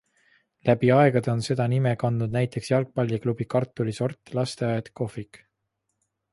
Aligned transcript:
Läbi 0.69 0.87
aegade 0.95 1.31
on 1.33 1.43
seda 1.47 1.67
nime 1.73 1.91
kandnud 2.05 2.33
näiteks 2.37 2.73
jalgpalliklubi, 2.75 3.49
kartulisort, 3.55 4.35
lasteaed, 4.41 4.93
kohvik... 5.03 5.45